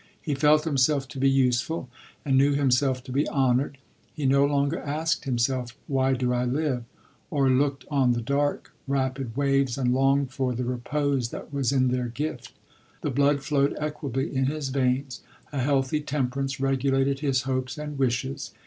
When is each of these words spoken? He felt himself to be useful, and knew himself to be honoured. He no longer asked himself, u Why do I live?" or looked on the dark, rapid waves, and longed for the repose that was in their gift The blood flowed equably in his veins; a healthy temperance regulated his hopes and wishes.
He 0.19 0.33
felt 0.33 0.63
himself 0.63 1.07
to 1.09 1.19
be 1.19 1.29
useful, 1.29 1.87
and 2.25 2.35
knew 2.35 2.53
himself 2.53 3.03
to 3.03 3.11
be 3.11 3.29
honoured. 3.29 3.77
He 4.15 4.25
no 4.25 4.45
longer 4.47 4.79
asked 4.79 5.25
himself, 5.25 5.73
u 5.87 5.93
Why 5.93 6.13
do 6.13 6.33
I 6.33 6.43
live?" 6.43 6.85
or 7.29 7.51
looked 7.51 7.85
on 7.91 8.13
the 8.13 8.21
dark, 8.21 8.71
rapid 8.87 9.37
waves, 9.37 9.77
and 9.77 9.93
longed 9.93 10.31
for 10.31 10.55
the 10.55 10.63
repose 10.65 11.29
that 11.29 11.53
was 11.53 11.71
in 11.71 11.89
their 11.89 12.07
gift 12.07 12.51
The 13.01 13.11
blood 13.11 13.43
flowed 13.43 13.77
equably 13.79 14.35
in 14.35 14.45
his 14.47 14.69
veins; 14.69 15.21
a 15.53 15.59
healthy 15.59 16.01
temperance 16.01 16.59
regulated 16.59 17.19
his 17.19 17.43
hopes 17.43 17.77
and 17.77 17.99
wishes. 17.99 18.53